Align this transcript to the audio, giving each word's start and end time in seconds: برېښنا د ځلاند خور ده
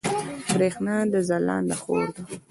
برېښنا 0.51 0.95
د 1.11 1.13
ځلاند 1.27 1.71
خور 1.81 2.05
ده 2.15 2.23